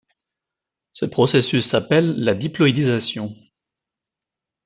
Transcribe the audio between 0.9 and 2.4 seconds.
Ce processus s'appelle la